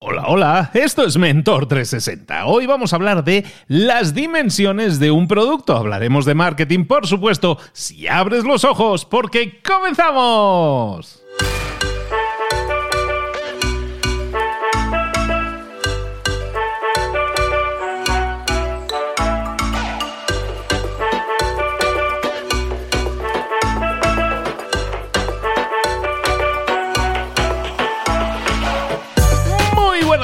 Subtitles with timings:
[0.00, 2.46] Hola, hola, esto es Mentor 360.
[2.46, 5.76] Hoy vamos a hablar de las dimensiones de un producto.
[5.76, 11.20] Hablaremos de marketing, por supuesto, si abres los ojos, porque comenzamos.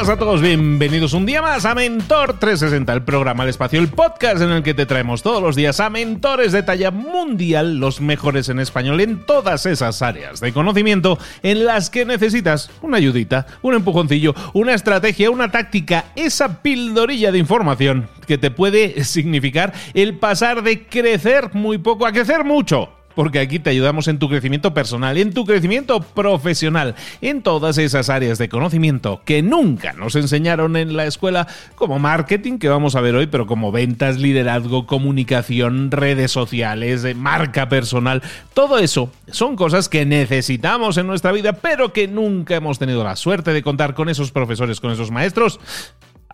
[0.09, 4.43] A todos, bienvenidos un día más a Mentor 360, el programa El Espacio, el podcast
[4.43, 8.51] en el que te traemos todos los días a mentores de talla mundial, los mejores
[8.51, 13.73] en español en todas esas áreas de conocimiento en las que necesitas una ayudita, un
[13.73, 20.63] empujoncillo, una estrategia, una táctica, esa pildorilla de información que te puede significar el pasar
[20.63, 25.17] de crecer muy poco a crecer mucho porque aquí te ayudamos en tu crecimiento personal,
[25.19, 30.97] en tu crecimiento profesional, en todas esas áreas de conocimiento que nunca nos enseñaron en
[30.97, 36.31] la escuela, como marketing, que vamos a ver hoy, pero como ventas, liderazgo, comunicación, redes
[36.31, 42.09] sociales, eh, marca personal, todo eso son cosas que necesitamos en nuestra vida, pero que
[42.09, 45.61] nunca hemos tenido la suerte de contar con esos profesores, con esos maestros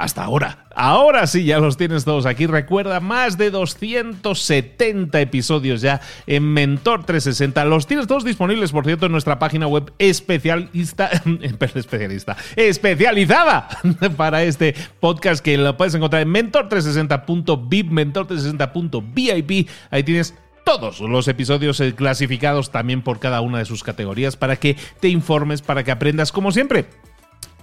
[0.01, 0.65] hasta ahora.
[0.75, 2.47] Ahora sí, ya los tienes todos aquí.
[2.47, 7.67] Recuerda, más de 270 episodios ya en Mentor 360.
[7.67, 11.11] Los tienes todos disponibles, por cierto, en nuestra página web especialista,
[11.43, 13.69] especialista, especializada
[14.17, 19.69] para este podcast que lo puedes encontrar en mentor360.vip, mentor360.vip.
[19.91, 20.34] Ahí tienes
[20.65, 25.09] todos los episodios eh, clasificados también por cada una de sus categorías para que te
[25.09, 26.87] informes, para que aprendas como siempre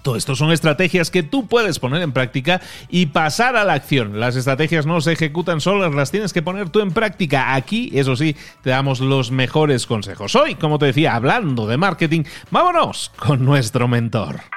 [0.02, 4.20] todo esto son estrategias que tú puedes poner en práctica y pasar a la acción.
[4.20, 7.56] Las estrategias no se ejecutan solas, las tienes que poner tú en práctica.
[7.56, 10.36] Aquí, eso sí, te damos los mejores consejos.
[10.36, 14.57] Hoy, como te decía, hablando de marketing, vámonos con nuestro mentor.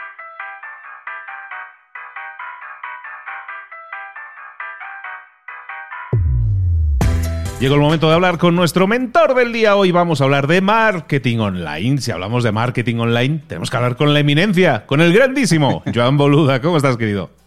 [7.60, 9.76] Llegó el momento de hablar con nuestro mentor del día.
[9.76, 12.00] Hoy vamos a hablar de marketing online.
[12.00, 16.16] Si hablamos de marketing online, tenemos que hablar con la eminencia, con el grandísimo Joan
[16.16, 16.62] Boluda.
[16.62, 17.39] ¿Cómo estás, querido?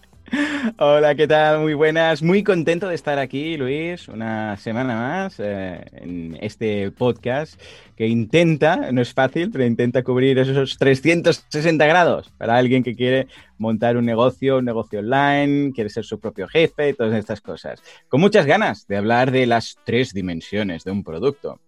[0.80, 1.60] Hola, ¿qué tal?
[1.60, 2.24] Muy buenas.
[2.24, 7.62] Muy contento de estar aquí, Luis, una semana más eh, en este podcast
[7.96, 13.28] que intenta, no es fácil, pero intenta cubrir esos 360 grados para alguien que quiere
[13.58, 17.82] montar un negocio, un negocio online, quiere ser su propio jefe, todas estas cosas.
[18.08, 21.60] Con muchas ganas de hablar de las tres dimensiones de un producto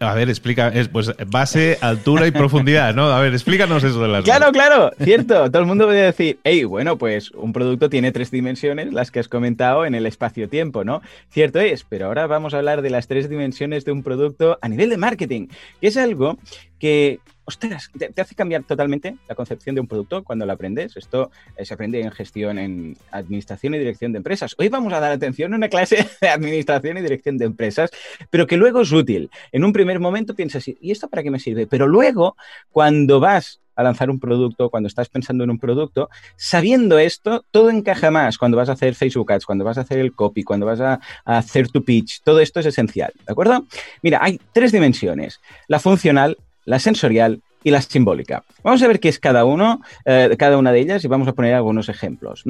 [0.00, 3.04] a ver, explica, es, pues base, altura y profundidad, ¿no?
[3.06, 5.50] A ver, explícanos eso de las Claro, claro, cierto.
[5.50, 9.20] Todo el mundo puede decir, hey, bueno, pues un producto tiene tres dimensiones, las que
[9.20, 11.02] has comentado en el espacio-tiempo, ¿no?
[11.30, 14.68] Cierto es, pero ahora vamos a hablar de las tres dimensiones de un producto a
[14.68, 15.48] nivel de marketing,
[15.80, 16.38] que es algo
[16.78, 20.96] que ostras, te, hace cambiar totalmente la concepción de un producto cuando lo aprendes.
[20.96, 24.54] Esto eh, se aprende en gestión, en administración y dirección de empresas.
[24.58, 27.90] Hoy vamos a dar atención a una clase de administración y dirección de empresas,
[28.30, 29.30] pero que luego es útil.
[29.52, 31.66] En un primer momento piensas, ¿y esto para qué me sirve?
[31.66, 32.36] Pero luego,
[32.72, 37.70] cuando vas a lanzar un producto, cuando estás pensando en un producto, sabiendo esto, todo
[37.70, 40.66] encaja más cuando vas a hacer Facebook Ads, cuando vas a hacer el copy, cuando
[40.66, 43.66] vas a, a, hacer tu pitch, todo esto es esencial, ¿de acuerdo?
[44.02, 48.44] Mira, hay tres dimensiones, la funcional, la sensorial y la simbólica.
[48.62, 51.32] Vamos a ver qué es cada uno, eh, cada una de ellas y vamos a
[51.32, 52.44] poner algunos ejemplos.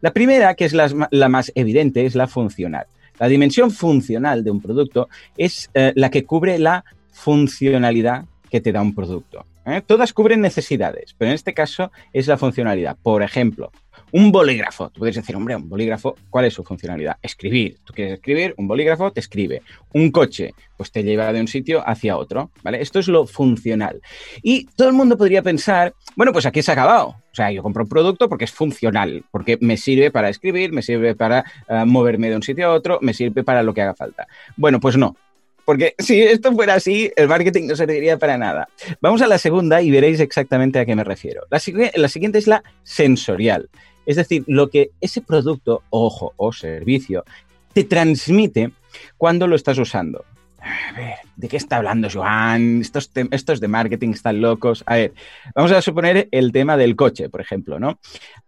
[0.00, 0.88] La primera, que es la,
[1.28, 2.86] más evidente, es la funcional.
[3.18, 8.72] La dimensión funcional de un producto es eh, la que cubre la funcionalidad que te
[8.72, 9.44] da un producto.
[9.66, 9.82] ¿eh?
[9.84, 12.96] Todas cubren necesidades, pero en este caso es la funcionalidad.
[13.02, 13.72] Por ejemplo,
[14.12, 14.90] un bolígrafo.
[14.90, 17.16] Tú puedes decir, hombre, un bolígrafo, ¿cuál es su funcionalidad?
[17.22, 17.78] Escribir.
[17.84, 19.62] Tú quieres escribir, un bolígrafo te escribe.
[19.92, 22.80] Un coche, pues te lleva de un sitio hacia otro, ¿vale?
[22.80, 24.00] Esto es lo funcional.
[24.42, 27.08] Y todo el mundo podría pensar, bueno, pues aquí se ha acabado.
[27.08, 30.82] O sea, yo compro un producto porque es funcional, porque me sirve para escribir, me
[30.82, 33.94] sirve para eh, moverme de un sitio a otro, me sirve para lo que haga
[33.94, 34.26] falta.
[34.56, 35.16] Bueno, pues no.
[35.64, 38.68] Porque si esto fuera así, el marketing no serviría para nada.
[39.00, 41.42] Vamos a la segunda y veréis exactamente a qué me refiero.
[41.50, 41.60] La,
[41.94, 43.70] la siguiente es la sensorial.
[44.06, 47.24] Es decir, lo que ese producto, ojo, o servicio,
[47.72, 48.72] te transmite
[49.16, 50.24] cuando lo estás usando.
[50.62, 52.80] A ver, ¿de qué está hablando Joan?
[52.80, 54.84] Estos, estos de marketing están locos.
[54.86, 55.12] A ver,
[55.54, 57.98] vamos a suponer el tema del coche, por ejemplo, ¿no?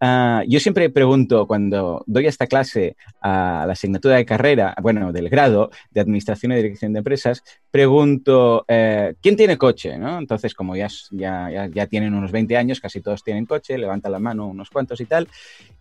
[0.00, 5.28] Ah, yo siempre pregunto cuando doy esta clase a la asignatura de carrera, bueno, del
[5.28, 9.92] grado de Administración y Dirección de Empresas, pregunto, eh, ¿quién tiene coche?
[9.92, 14.20] Entonces, como ya, ya, ya tienen unos 20 años, casi todos tienen coche, levantan la
[14.20, 15.28] mano unos cuantos y tal,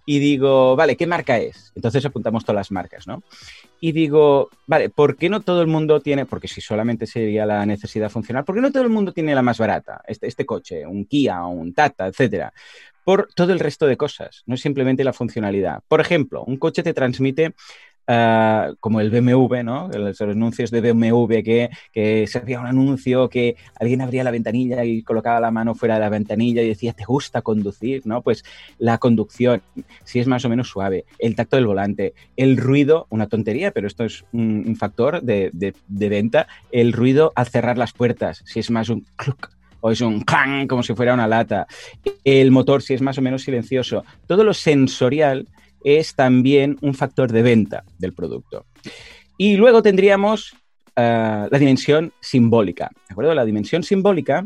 [0.06, 1.72] y digo, vale, ¿qué marca es?
[1.76, 3.24] Entonces apuntamos todas las marcas, ¿no?
[3.86, 7.66] Y digo, vale, ¿por qué no todo el mundo tiene, porque si solamente sería la
[7.66, 10.02] necesidad funcional, ¿por qué no todo el mundo tiene la más barata?
[10.08, 12.54] Este, este coche, un Kia, un Tata, etcétera.
[13.04, 15.82] por todo el resto de cosas, no es simplemente la funcionalidad.
[15.90, 17.56] Por ejemplo, un coche te transmite
[18.06, 19.88] Uh, como el BMW, ¿no?
[19.88, 21.70] Los anuncios de BMW que,
[22.28, 26.02] se hacía un anuncio que alguien abría la ventanilla y colocaba la mano fuera de
[26.02, 28.02] la ventanilla y decía, ¿te gusta conducir?
[28.06, 28.22] ¿no?
[28.22, 28.44] Pues
[28.78, 29.62] la conducción,
[30.04, 33.88] si es más o menos suave, el tacto del volante, el ruido, una tontería, pero
[33.88, 38.70] esto es un, factor de, de, venta, el ruido al cerrar las puertas, si es
[38.70, 41.68] más un cluck o es un clang como si fuera una lata,
[42.26, 45.48] el motor si es más o menos silencioso, todo lo sensorial
[45.84, 48.66] es también un factor de venta del producto.
[49.38, 50.54] Y luego tendríamos
[50.96, 52.92] uh, la dimensión simbólica.
[53.08, 53.34] ¿De acuerdo?
[53.34, 54.46] La dimensión simbólica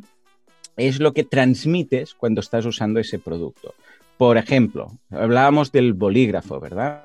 [0.76, 3.74] es lo que transmites cuando estás usando ese producto.
[4.18, 7.04] Por ejemplo, hablábamos del bolígrafo, ¿verdad?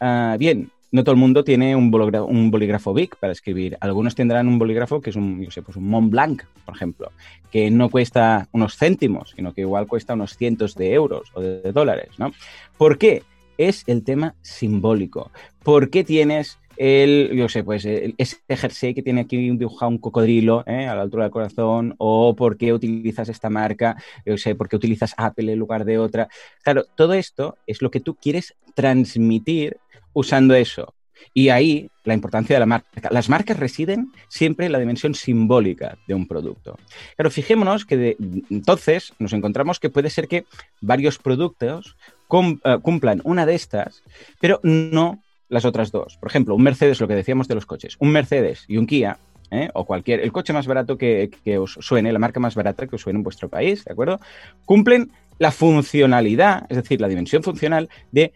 [0.00, 3.76] Uh, bien, no todo el mundo tiene un bolígrafo, un bolígrafo Bic para escribir.
[3.80, 7.12] Algunos tendrán un bolígrafo que es un, yo sé, pues un Mont Blanc, por ejemplo,
[7.50, 11.60] que no cuesta unos céntimos, sino que igual cuesta unos cientos de euros o de,
[11.60, 12.32] de dólares, ¿no?
[12.78, 13.22] ¿Por qué?
[13.58, 15.30] Es el tema simbólico.
[15.62, 20.62] ¿Por qué tienes el, yo sé, pues ese jersey que tiene aquí dibujado un cocodrilo
[20.66, 20.86] ¿eh?
[20.86, 24.76] a la altura del corazón, o por qué utilizas esta marca, yo sé, por qué
[24.76, 26.28] utilizas Apple en lugar de otra.
[26.62, 29.76] Claro, todo esto es lo que tú quieres transmitir
[30.12, 30.94] usando eso.
[31.34, 33.08] Y ahí la importancia de la marca.
[33.10, 36.78] Las marcas residen siempre en la dimensión simbólica de un producto.
[37.16, 38.16] Claro, fijémonos que
[38.50, 40.44] entonces nos encontramos que puede ser que
[40.80, 41.96] varios productos
[42.28, 44.02] uh, cumplan una de estas,
[44.40, 46.16] pero no las otras dos.
[46.16, 49.18] Por ejemplo, un Mercedes, lo que decíamos de los coches, un Mercedes y un Kia,
[49.50, 49.70] ¿eh?
[49.74, 52.96] o cualquier, el coche más barato que, que, os suene, la marca más barata que
[52.96, 54.20] os suene en vuestro país, ¿de acuerdo?
[54.64, 58.32] Cumplen la funcionalidad, es decir, la dimensión funcional de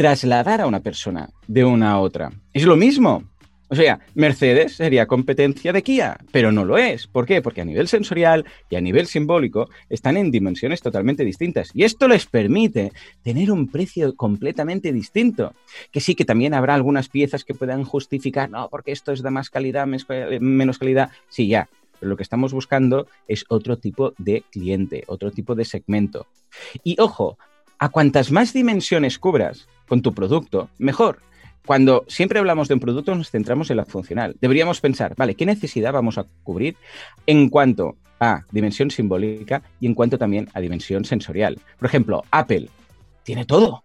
[0.00, 2.32] trasladar a una persona de una a otra.
[2.54, 3.22] Es lo mismo.
[3.68, 7.06] O sea, Mercedes sería competencia de Kia, pero no lo es.
[7.06, 7.42] ¿Por qué?
[7.42, 11.70] Porque a nivel sensorial y a nivel simbólico están en dimensiones totalmente distintas.
[11.74, 12.92] Y esto les permite
[13.22, 15.52] tener un precio completamente distinto.
[15.92, 19.30] Que sí que también habrá algunas piezas que puedan justificar, no, porque esto es de
[19.30, 21.10] más calidad, menos calidad.
[21.28, 21.68] Sí, ya.
[21.98, 26.26] Pero lo que estamos buscando es otro tipo de cliente, otro tipo de segmento.
[26.82, 27.36] Y ojo,
[27.82, 31.18] a cuantas más dimensiones cubras con tu producto, mejor
[31.66, 34.36] cuando siempre hablamos de un producto nos centramos en la funcional.
[34.40, 36.76] Deberíamos pensar, vale, ¿qué necesidad vamos a cubrir
[37.26, 41.58] en cuanto a dimensión simbólica y en cuanto también a dimensión sensorial?
[41.78, 42.68] Por ejemplo, Apple
[43.24, 43.82] tiene todo.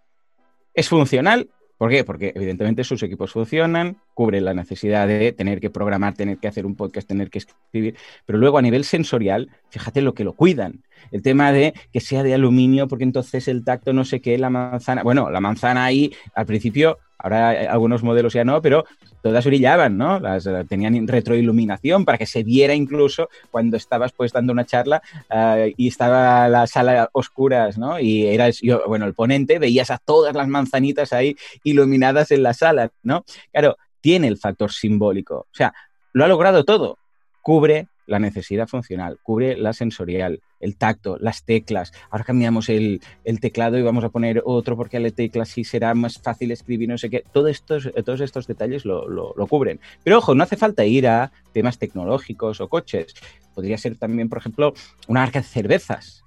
[0.75, 1.49] Es funcional.
[1.85, 2.03] ¿Por qué?
[2.03, 6.65] Porque evidentemente sus equipos funcionan, cubren la necesidad de tener que programar, tener que hacer
[6.65, 7.95] un podcast, tener que escribir,
[8.25, 10.83] pero luego a nivel sensorial, fíjate lo que lo cuidan.
[11.11, 14.49] El tema de que sea de aluminio, porque entonces el tacto no sé qué, la
[14.49, 18.85] manzana, bueno, la manzana ahí al principio Ahora algunos modelos ya no, pero
[19.21, 20.19] todas brillaban, ¿no?
[20.19, 25.01] Las, uh, tenían retroiluminación para que se viera incluso cuando estabas pues dando una charla
[25.29, 27.99] uh, y estaba la sala oscuras, ¿no?
[27.99, 32.53] Y eras yo, bueno, el ponente, veías a todas las manzanitas ahí iluminadas en la
[32.53, 33.23] sala, ¿no?
[33.51, 35.35] Claro, tiene el factor simbólico.
[35.35, 35.73] O sea,
[36.13, 36.97] lo ha logrado todo.
[37.41, 41.91] Cubre la necesidad funcional, cubre la sensorial, el tacto, las teclas.
[42.09, 45.93] Ahora cambiamos el, el, teclado y vamos a poner otro porque la tecla sí será
[45.93, 47.23] más fácil escribir, no sé qué.
[47.31, 49.79] Todo estos, todos estos detalles lo, lo, lo, cubren.
[50.03, 53.13] Pero ojo, no hace falta ir a temas tecnológicos o coches.
[53.53, 54.73] Podría ser también, por ejemplo,
[55.07, 56.23] una marca de cervezas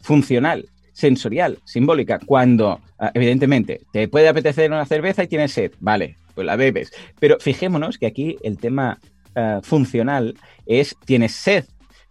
[0.00, 6.16] funcional sensorial, simbólica, cuando ah, evidentemente te puede apetecer una cerveza y tienes sed, vale,
[6.34, 6.92] pues la bebes.
[7.18, 8.98] Pero fijémonos que aquí el tema
[9.36, 11.64] uh, funcional es tienes sed,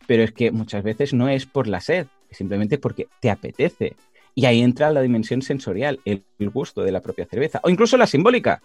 [0.08, 3.96] pero es que muchas veces no es por la sed, simplemente porque te apetece.
[4.36, 7.98] Y ahí entra la dimensión sensorial, el, el gusto de la propia cerveza, o incluso
[7.98, 8.62] la simbólica.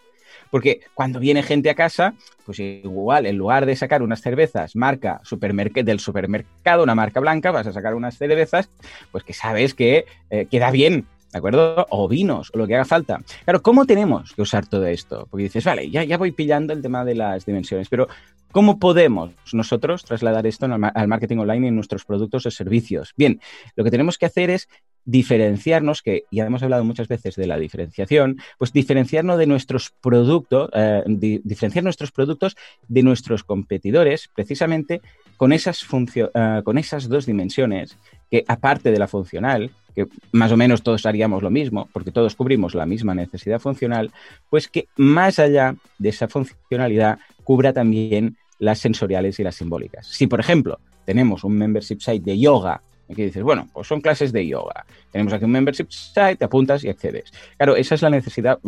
[0.50, 5.20] Porque cuando viene gente a casa, pues igual, en lugar de sacar unas cervezas marca
[5.24, 8.70] supermerc del supermercado, una marca blanca, vas a sacar unas cervezas,
[9.10, 11.84] pues que sabes que eh, queda bien, ¿de acuerdo?
[11.90, 13.20] O vinos, o lo que haga falta.
[13.42, 15.26] Claro, ¿cómo tenemos que usar todo esto?
[15.28, 18.06] Porque dices, vale, ya, ya voy pillando el tema de las dimensiones, pero
[18.52, 23.14] ¿cómo podemos nosotros trasladar esto al marketing online en nuestros productos o servicios?
[23.16, 23.40] Bien,
[23.74, 24.68] lo que tenemos que hacer es
[25.04, 30.70] diferenciarnos, que ya hemos hablado muchas veces de la diferenciación, pues diferenciarnos de nuestros productos,
[30.72, 35.02] eh, di diferenciar nuestros productos de nuestros competidores, precisamente
[35.36, 37.96] con esas, uh, con esas dos dimensiones,
[38.30, 42.34] que aparte de la funcional, que más o menos todos haríamos lo mismo, porque todos
[42.34, 44.10] cubrimos la misma necesidad funcional,
[44.50, 50.06] pues que más allá de esa funcionalidad cubra también las sensoriales y las simbólicas.
[50.06, 54.32] Si, por ejemplo, tenemos un membership site de yoga Aquí dices, bueno, pues son clases
[54.32, 54.86] de yoga.
[55.10, 57.32] Tenemos aquí un membership site, te apuntas y accedes.
[57.56, 58.58] Claro, esa es la necesidad,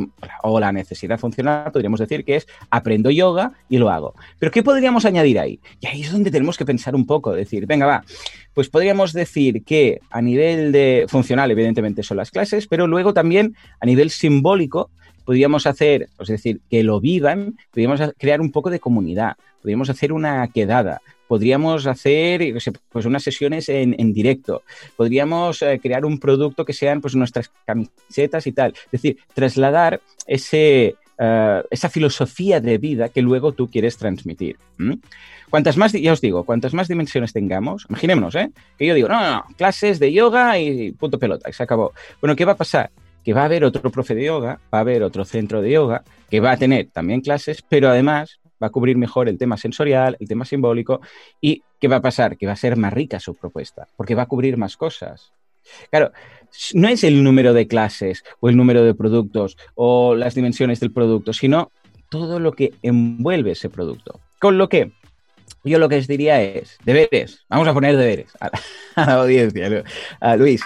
[0.42, 4.14] o la necesidad funcional, podríamos decir que es aprendo yoga y lo hago.
[4.38, 5.60] Pero ¿qué podríamos añadir ahí?
[5.80, 8.04] Y ahí es donde tenemos que pensar un poco, decir, venga, va,
[8.54, 13.56] pues podríamos decir que a nivel de funcional, evidentemente son las clases, pero luego también
[13.80, 14.90] a nivel simbólico,
[15.24, 20.12] podríamos hacer, es decir, que lo vivan, podríamos crear un poco de comunidad, podríamos hacer
[20.12, 22.54] una quedada, podríamos hacer
[22.90, 24.62] pues unas sesiones en, directo,
[24.96, 28.72] podríamos eh, crear un producto que sean pues nuestras camisetas y tal.
[28.86, 34.56] Es decir, trasladar ese, eh, esa filosofía de vida que luego tú quieres transmitir.
[35.50, 38.50] Cuantas más, ya os digo, cuantas más dimensiones tengamos, imaginémonos, ¿eh?
[38.78, 41.92] Que yo digo, no, no, no, clases de yoga y punto pelota, y se acabó.
[42.20, 42.90] Bueno, ¿qué va a pasar?
[43.24, 46.02] Que va a haber otro profe de yoga, va a haber otro centro de yoga,
[46.28, 50.16] que va a tener también clases, pero además va a cubrir mejor el tema sensorial,
[50.20, 51.00] el tema simbólico
[51.40, 52.36] y ¿qué va a pasar?
[52.36, 55.32] Que va a ser más rica su propuesta, porque va a cubrir más cosas.
[55.90, 56.12] Claro,
[56.74, 60.92] no es el número de clases o el número de productos o las dimensiones del
[60.92, 61.70] producto, sino
[62.08, 64.20] todo lo que envuelve ese producto.
[64.38, 64.92] Con lo que
[65.64, 68.50] yo lo que les diría es, deberes, vamos a poner deberes a
[68.96, 69.84] la, audiencia,
[70.20, 70.62] a Luis.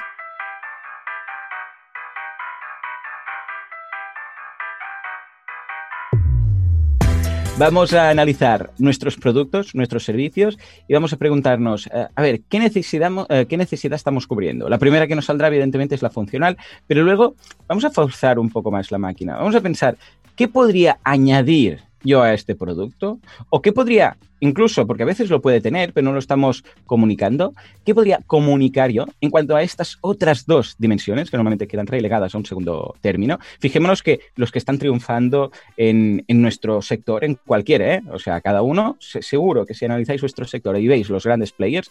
[7.60, 12.58] Vamos a analizar nuestros productos, nuestros servicios y vamos a preguntarnos, eh, a ver, ¿qué
[12.58, 14.66] necesidad, eh, ¿qué necesidad estamos cubriendo?
[14.70, 17.34] La primera que nos saldrá, evidentemente, es la funcional, pero luego
[17.68, 19.36] vamos a forzar un poco más la máquina.
[19.36, 19.98] Vamos a pensar,
[20.36, 23.18] ¿qué podría añadir yo a este producto?
[23.48, 27.54] ¿O qué podría, incluso, porque a veces lo puede tener, pero no lo estamos comunicando,
[27.84, 32.34] qué podría comunicar yo en cuanto a estas otras dos dimensiones que normalmente quedan relegadas
[32.34, 33.38] a un segundo término?
[33.58, 38.02] Fijémonos que los que están triunfando en, nuestro sector, en cualquiera, ¿eh?
[38.10, 41.90] o sea, cada uno, seguro que si analizáis vuestro sector y veis los grandes players,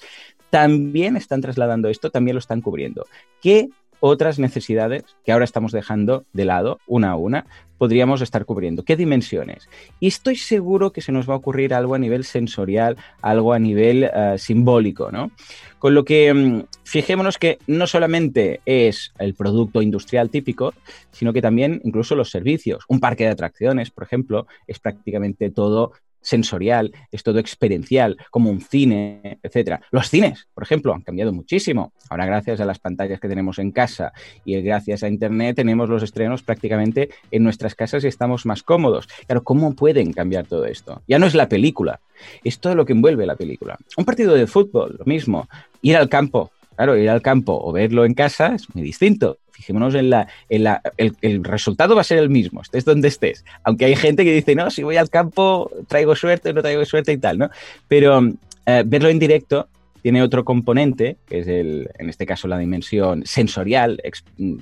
[0.49, 3.05] también están trasladando esto, también lo están cubriendo.
[3.41, 7.45] ¿Qué otras necesidades que ahora estamos dejando de lado una a una
[7.77, 8.83] podríamos estar cubriendo?
[8.83, 9.69] ¿Qué dimensiones?
[9.99, 13.59] Y estoy seguro que se nos va a ocurrir algo a nivel sensorial, algo a
[13.59, 15.31] nivel eh, simbólico, ¿no?
[15.79, 20.73] Con lo que mm, fijémonos que no solamente es el producto industrial típico,
[21.11, 22.83] sino que también incluso los servicios.
[22.89, 28.61] Un parque de atracciones, por ejemplo, es prácticamente todo sensorial, es todo experiencial, como un
[28.61, 29.81] cine, etcétera.
[29.91, 31.93] Los cines, por ejemplo, han cambiado muchísimo.
[32.09, 34.13] Ahora, gracias a las pantallas que tenemos en casa
[34.45, 39.07] y gracias a Internet, tenemos los estrenos prácticamente en nuestras casas y estamos más cómodos.
[39.27, 41.01] Claro, ¿cómo pueden cambiar todo esto?
[41.07, 41.99] Ya no es la película,
[42.43, 43.77] es todo lo que envuelve la película.
[43.97, 45.47] Un partido de fútbol, lo mismo.
[45.81, 49.39] Ir al campo, Claro, ir al campo o verlo en casa es muy distinto.
[49.59, 53.43] Fijémonos en la, en la el, resultado va a ser el mismo, estés donde estés.
[53.63, 57.11] Aunque hay gente que dice, no, si voy al campo traigo suerte, no traigo suerte
[57.11, 57.49] y tal, ¿no?
[57.89, 58.21] Pero
[58.65, 59.67] eh, verlo en directo
[60.01, 64.01] tiene otro componente, que es el, en este caso la dimensión sensorial,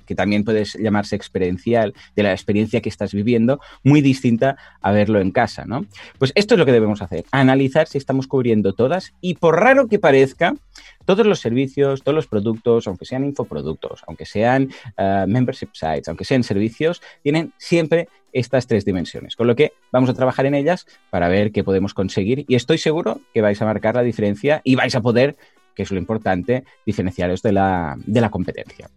[0.06, 5.20] que también puede llamarse experiencial, de la experiencia que estás viviendo, muy distinta a verlo
[5.20, 5.86] en casa, ¿no?
[6.18, 9.88] Pues esto es lo que debemos hacer, analizar si estamos cubriendo todas y por raro
[9.88, 10.56] que parezca,
[11.08, 16.26] todos los servicios, todos los productos, aunque sean infoproductos, aunque sean eh, membership sites, aunque
[16.26, 19.38] sean servicios, tienen siempre estas tres dimensiones.
[19.38, 22.78] Con lo que vamos a trabajar en ellas para ver qué podemos conseguir y estoy
[22.78, 25.38] seguro que vais a marcar la diferencia y vais a poder,
[25.74, 28.90] que es lo importante, diferenciaros de la, de la competencia.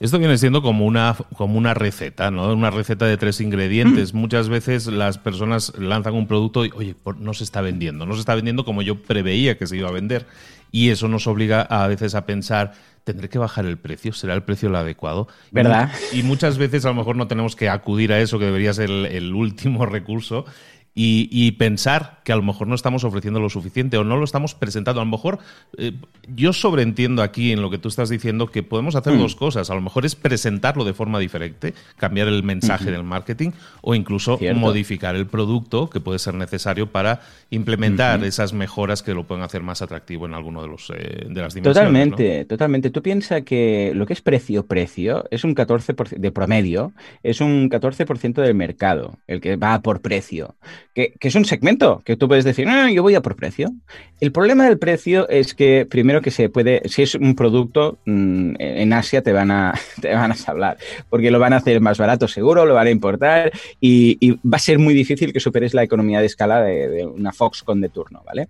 [0.00, 2.54] Esto viene siendo como una, como una receta, ¿no?
[2.54, 4.14] Una receta de tres ingredientes.
[4.14, 4.16] Mm.
[4.16, 8.06] Muchas veces las personas lanzan un producto y, oye, no se está vendiendo.
[8.06, 10.26] No se está vendiendo como yo preveía que se iba a vender.
[10.72, 12.72] Y eso nos obliga a veces a pensar,
[13.04, 14.14] ¿tendré que bajar el precio?
[14.14, 15.28] ¿Será el precio el adecuado?
[15.50, 15.92] ¿Verdad?
[16.14, 18.88] Y, muchas veces a lo mejor no tenemos que acudir a eso, que debería ser
[18.88, 20.46] el último recurso,
[20.92, 24.54] y, pensar que a lo mejor no estamos ofreciendo lo suficiente o no lo estamos
[24.54, 25.00] presentando.
[25.00, 25.38] A lo mejor
[25.78, 25.92] eh,
[26.28, 29.18] yo sobreentiendo aquí en lo que tú estás diciendo que podemos hacer mm.
[29.18, 29.70] dos cosas.
[29.70, 33.50] A lo mejor es presentarlo de forma diferente, cambiar el mensaje del marketing
[33.82, 37.20] o incluso modificar el producto que puede ser necesario para
[37.50, 41.40] implementar esas mejoras que lo pueden hacer más atractivo en alguno de, los, eh, de
[41.40, 41.64] las dimensiones.
[41.64, 42.90] Totalmente, totalmente.
[42.90, 46.92] Tú piensas que lo que es precio-precio es un 14% de promedio,
[47.22, 50.56] es un 14% del mercado, el que va por precio
[50.94, 53.72] que, es un segmento que tú puedes decir, no, yo voy a por precio.
[54.20, 58.54] El problema del precio es que primero que se puede, si es un producto, mm,
[58.58, 60.78] en Asia te van, a, te van a hablar,
[61.08, 64.58] porque lo van a hacer más barato seguro, lo van a importar y, va a
[64.58, 68.48] ser muy difícil que superes la economía de escala de, una Foxconn de turno, ¿vale?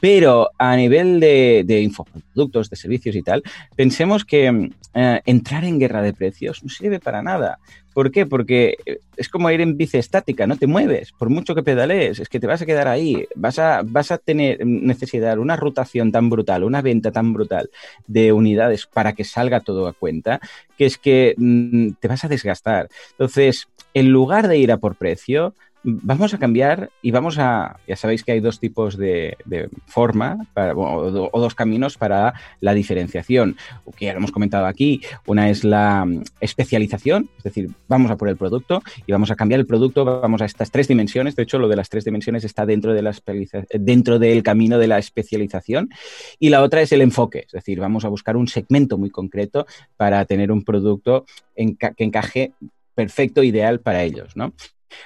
[0.00, 3.42] Pero a nivel de, de infoproductos, de servicios y tal,
[3.76, 7.58] pensemos que eh, entrar en guerra de precios no sirve para nada,
[7.92, 8.26] ¿Por qué?
[8.26, 12.20] Porque eh, es como ir en bici estática, no te mueves, por mucho que pedalees,
[12.20, 16.10] es que te vas a quedar ahí, vas a, vas a tener necesidad, una rotación
[16.12, 17.70] tan brutal, una venta tan brutal
[18.06, 20.40] de unidades para que salga todo a cuenta,
[20.76, 22.88] que es que mm, te vas a desgastar.
[23.12, 25.54] Entonces, en lugar de ir a por precio,
[25.84, 29.36] vamos a cambiar y vamos a, ya sabéis que hay dos tipos de,
[29.86, 33.56] forma o, dos caminos para la diferenciación,
[33.96, 35.02] que ya lo hemos comentado aquí.
[35.26, 39.36] Una es la mm, especialización, es decir, vamos a por el producto y vamos a
[39.36, 41.36] cambiar el producto, vamos a estas tres dimensiones.
[41.36, 43.02] De hecho, lo de las tres dimensiones está dentro, de
[43.70, 45.90] dentro del camino de la especialización.
[46.38, 49.66] Y la otra es el enfoque, es decir, vamos a buscar un segmento muy concreto
[49.96, 52.52] para tener un producto que encaje
[52.94, 54.52] perfecto, ideal para ellos, ¿no?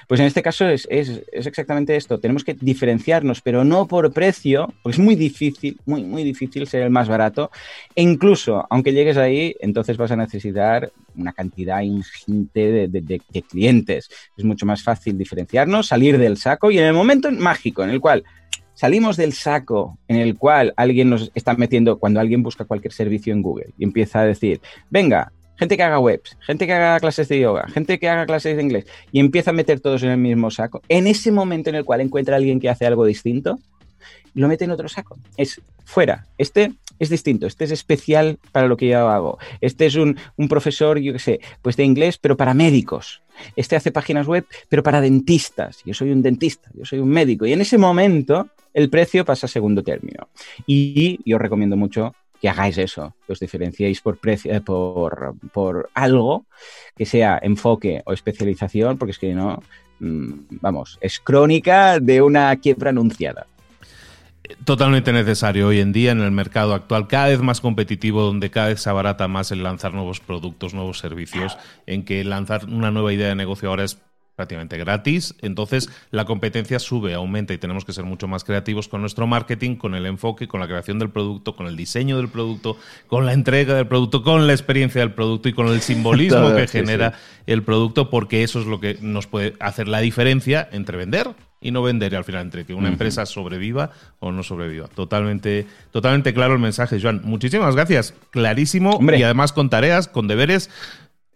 [0.07, 2.19] Pues en este caso es, exactamente esto.
[2.19, 6.83] Tenemos que diferenciarnos, pero no por precio, porque es muy difícil, muy, muy difícil ser
[6.83, 7.51] el más barato.
[7.95, 14.09] E incluso, aunque llegues ahí, entonces vas a necesitar una cantidad ingente de, clientes.
[14.37, 17.99] Es mucho más fácil diferenciarnos, salir del saco y en el momento mágico en el
[17.99, 18.23] cual
[18.73, 23.33] salimos del saco en el cual alguien nos está metiendo, cuando alguien busca cualquier servicio
[23.33, 27.27] en Google y empieza a decir, venga, gente que haga webs, gente que haga clases
[27.27, 30.17] de yoga, gente que haga clases de inglés y empieza a meter todos en el
[30.17, 33.59] mismo saco, en ese momento en el cual encuentra a alguien que hace algo distinto,
[34.37, 35.17] lo mete en otro saco.
[35.35, 36.27] Es fuera.
[36.37, 39.39] Este es distinto, este es especial para lo que yo hago.
[39.61, 43.21] Este es un, profesor, yo qué sé, pues de inglés, pero para médicos.
[43.55, 45.79] Este hace páginas web, pero para dentistas.
[45.85, 47.45] Yo soy un dentista, yo soy un médico.
[47.45, 50.27] Y en ese momento el precio pasa a segundo término.
[50.65, 55.89] Y yo recomiendo mucho que hagáis eso, que os diferenciéis por, precio, eh, por, por
[55.93, 56.45] algo
[56.95, 59.61] que sea enfoque o especialización, porque es que no,
[59.99, 63.47] mm, vamos, es crónica de una quiebra anunciada.
[64.63, 68.67] Totalmente necesario hoy en día en el mercado actual, cada vez más competitivo, donde cada
[68.67, 73.11] vez se abarata más el lanzar nuevos productos, nuevos servicios, en que lanzar una nueva
[73.11, 73.99] idea de negocio ahora es
[74.37, 75.35] prácticamente gratis.
[75.41, 79.75] Entonces la competencia sube, aumenta y tenemos que ser mucho más creativos con nuestro marketing,
[79.75, 82.77] con el enfoque, con la creación del producto, con el diseño del producto,
[83.07, 86.67] con la entrega del producto, con la experiencia del producto y con el simbolismo que
[86.67, 87.13] genera
[87.47, 91.71] el producto, porque eso es lo que nos puede hacer la diferencia entre vender y
[91.71, 93.89] no vender al final entre que una empresa sobreviva
[94.19, 94.87] o no sobreviva.
[94.87, 97.21] Totalmente, totalmente claro el mensaje, Joan.
[97.23, 98.13] Muchísimas gracias.
[98.29, 100.69] Clarísimo y además con tareas, con deberes.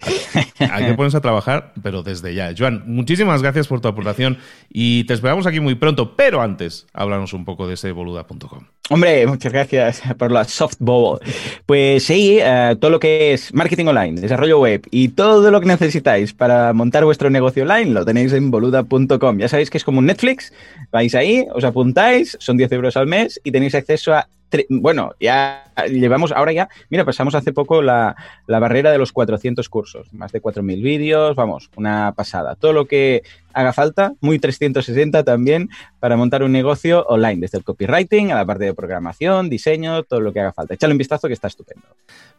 [0.71, 2.53] Hay que ponerse a trabajar, pero desde ya.
[2.57, 4.37] Joan, muchísimas gracias por tu aportación
[4.69, 8.65] y te esperamos aquí muy pronto, pero antes, háblanos un poco de ese boluda.com.
[8.89, 11.19] Hombre, muchas gracias por la softball.
[11.65, 15.67] Pues sí, eh, todo lo que es marketing online, desarrollo web y todo lo que
[15.67, 19.37] necesitáis para montar vuestro negocio online lo tenéis en boluda.com.
[19.37, 20.51] Ya sabéis que es como un Netflix,
[20.91, 24.27] vais ahí, os apuntáis, son 10 euros al mes y tenéis acceso a
[24.69, 28.15] bueno, ya llevamos, ahora ya, mira, pasamos hace poco la,
[28.47, 32.55] la barrera de los 400 cursos, más de 4.000 vídeos, vamos, una pasada.
[32.55, 37.63] Todo lo que haga falta, muy 360 también, para montar un negocio online, desde el
[37.63, 40.73] copywriting a la parte de programación, diseño, todo lo que haga falta.
[40.73, 41.85] Échale un vistazo que está estupendo.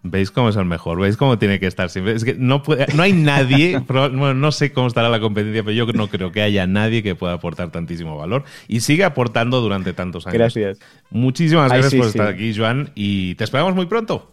[0.03, 1.01] ¿Veis cómo es el mejor?
[1.01, 2.14] ¿Veis cómo tiene que estar siempre?
[2.14, 5.75] Es que no, puede, no hay nadie, bueno, no sé cómo estará la competencia, pero
[5.75, 9.92] yo no creo que haya nadie que pueda aportar tantísimo valor y sigue aportando durante
[9.92, 10.38] tantos años.
[10.38, 10.79] Gracias.
[11.11, 14.33] Muchísimas gracias por estar aquí, Joan, y te esperamos muy pronto.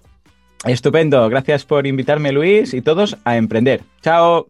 [0.65, 3.81] Estupendo, gracias por invitarme Luis y todos a emprender.
[4.01, 4.49] Chao.